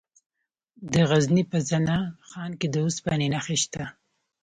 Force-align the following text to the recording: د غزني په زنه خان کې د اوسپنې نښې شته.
د 0.93 0.95
غزني 1.09 1.43
په 1.51 1.57
زنه 1.69 1.97
خان 2.29 2.51
کې 2.59 2.67
د 2.69 2.75
اوسپنې 2.85 3.27
نښې 3.33 3.57
شته. 3.63 3.83